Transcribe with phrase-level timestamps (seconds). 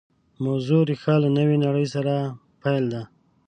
[0.43, 2.13] موضوع ریښه له نوې نړۍ سره
[2.61, 3.01] پیل ده